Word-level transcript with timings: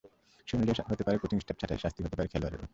সেই 0.47 0.55
অনুযায়ী 0.57 0.87
হতে 0.91 1.03
পারে 1.05 1.17
কোচিং 1.21 1.37
স্টাফ 1.43 1.57
ছাঁটাই, 1.61 1.79
শাস্তি 1.83 1.99
হতে 2.05 2.15
পারে 2.17 2.29
খেলোয়াড়দেরও। 2.31 2.67